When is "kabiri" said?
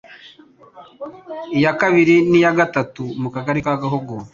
1.81-2.15